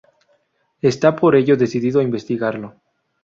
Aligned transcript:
Está 0.91 1.15
por 1.15 1.35
ello 1.35 1.57
decidido 1.63 1.99
a 1.99 2.03
investigarlo. 2.09 2.67